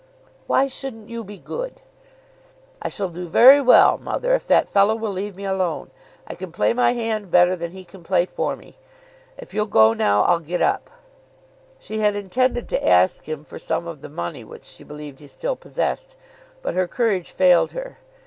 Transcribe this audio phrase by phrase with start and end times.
[0.47, 1.83] "Why shouldn't you be good?"
[2.81, 5.91] "I shall do very well, mother, if that fellow will leave me alone.
[6.25, 8.79] I can play my hand better than he can play it for me.
[9.37, 10.89] If you'll go now I'll get up."
[11.77, 15.27] She had intended to ask him for some of the money which she believed he
[15.27, 16.15] still possessed,
[16.63, 17.99] but her courage failed her.